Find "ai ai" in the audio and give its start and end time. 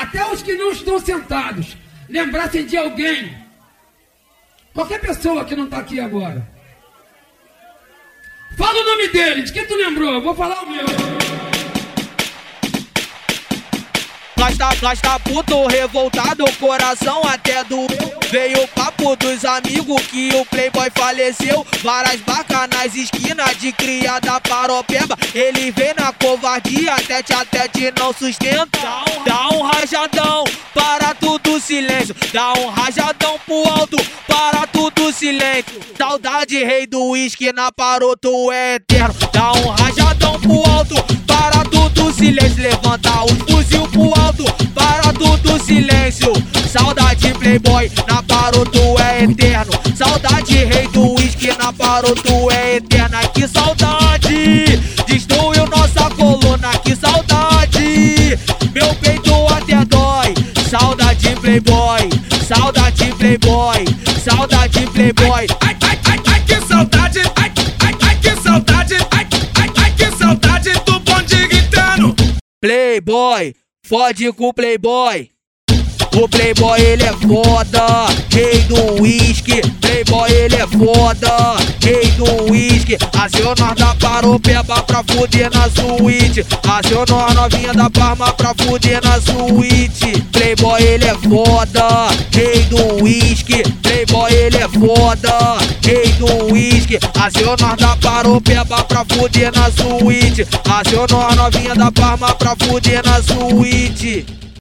65.60-65.98, 65.82-66.20, 66.04-66.44, 67.36-67.94, 67.82-68.16, 69.10-69.70, 69.56-69.92